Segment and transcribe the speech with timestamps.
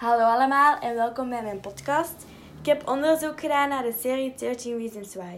[0.00, 2.14] Hallo allemaal en welkom bij mijn podcast.
[2.60, 5.36] Ik heb onderzoek gedaan naar de serie 13 Reasons Why.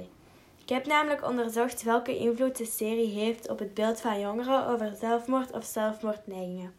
[0.63, 4.95] Ik heb namelijk onderzocht welke invloed de serie heeft op het beeld van jongeren over
[5.01, 6.75] zelfmoord of zelfmoordneigingen.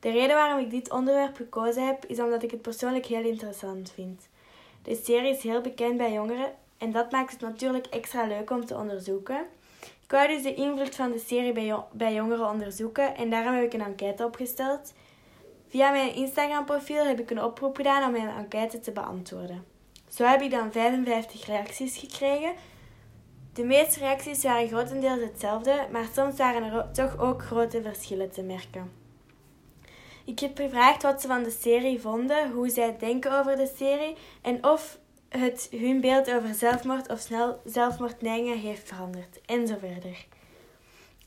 [0.00, 3.90] De reden waarom ik dit onderwerp gekozen heb is omdat ik het persoonlijk heel interessant
[3.94, 4.28] vind.
[4.82, 8.64] De serie is heel bekend bij jongeren en dat maakt het natuurlijk extra leuk om
[8.64, 9.44] te onderzoeken.
[9.80, 13.64] Ik wou dus de invloed van de serie bij, bij jongeren onderzoeken en daarom heb
[13.64, 14.92] ik een enquête opgesteld.
[15.72, 19.64] Via mijn Instagram-profiel heb ik een oproep gedaan om mijn enquête te beantwoorden.
[20.08, 22.52] Zo heb ik dan 55 reacties gekregen.
[23.52, 28.42] De meeste reacties waren grotendeels hetzelfde, maar soms waren er toch ook grote verschillen te
[28.42, 28.92] merken.
[30.24, 34.16] Ik heb gevraagd wat ze van de serie vonden, hoe zij denken over de serie
[34.42, 34.98] en of
[35.28, 40.26] het hun beeld over zelfmoord of snel zelfmoordneigingen heeft veranderd, en zo verder.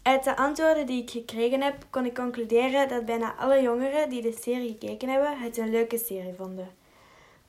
[0.05, 4.21] Uit de antwoorden die ik gekregen heb, kon ik concluderen dat bijna alle jongeren die
[4.21, 6.69] de serie gekeken hebben, het een leuke serie vonden.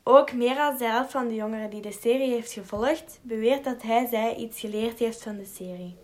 [0.03, 3.83] Ook meer dan de helft van de jongeren die de serie heeft gevolgd, beweert dat
[3.83, 5.97] hij zij iets geleerd heeft van de serie.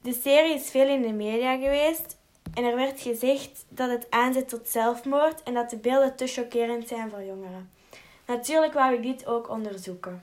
[0.00, 2.16] De serie is veel in de media geweest
[2.54, 6.88] en er werd gezegd dat het aanzet tot zelfmoord en dat de beelden te chockerend
[6.88, 7.70] zijn voor jongeren.
[8.26, 10.22] Natuurlijk wou ik dit ook onderzoeken.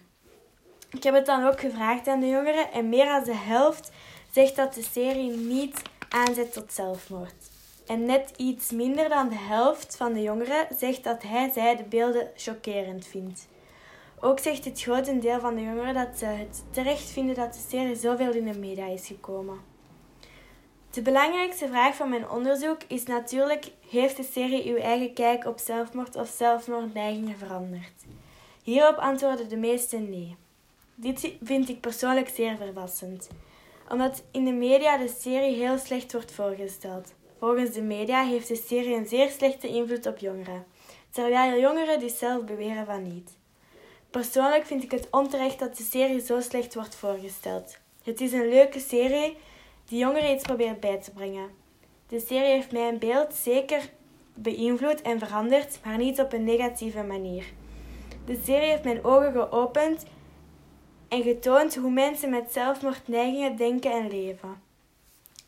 [0.91, 3.91] Ik heb het dan ook gevraagd aan de jongeren en meer dan de helft
[4.35, 7.49] zegt dat de serie niet aanzet tot zelfmoord.
[7.87, 11.83] En net iets minder dan de helft van de jongeren zegt dat hij zij de
[11.83, 13.47] beelden chockerend vindt.
[14.19, 17.95] Ook zegt het grotendeel van de jongeren dat ze het terecht vinden dat de serie
[17.95, 19.59] zoveel in de media is gekomen.
[20.91, 25.59] De belangrijkste vraag van mijn onderzoek is natuurlijk: heeft de serie uw eigen kijk op
[25.59, 28.03] zelfmoord of zelfmoordneigingen veranderd?
[28.63, 30.35] Hierop antwoorden de meesten nee.
[30.95, 33.27] Dit vind ik persoonlijk zeer verrassend
[33.89, 37.13] omdat in de media de serie heel slecht wordt voorgesteld.
[37.39, 40.65] Volgens de media heeft de serie een zeer slechte invloed op jongeren,
[41.09, 43.37] terwijl jongeren dus zelf beweren van niet.
[44.09, 47.77] Persoonlijk vind ik het onterecht dat de serie zo slecht wordt voorgesteld.
[48.03, 49.37] Het is een leuke serie
[49.85, 51.49] die jongeren iets probeert bij te brengen.
[52.07, 53.89] De serie heeft mijn beeld zeker
[54.33, 57.45] beïnvloed en veranderd, maar niet op een negatieve manier.
[58.25, 60.05] De serie heeft mijn ogen geopend
[61.15, 64.61] en getoond hoe mensen met zelfmoordneigingen denken en leven.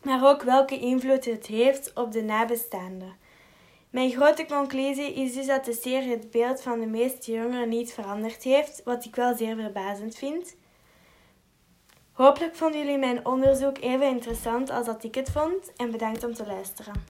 [0.02, 3.16] Maar ook welke invloed het heeft op de nabestaanden.
[3.90, 7.92] Mijn grote conclusie is dus dat de serie het beeld van de meeste jongeren niet
[7.92, 10.56] veranderd heeft, wat ik wel zeer verbazend vind.
[12.12, 16.34] Hopelijk vonden jullie mijn onderzoek even interessant als dat ik het vond en bedankt om
[16.34, 17.06] te luisteren.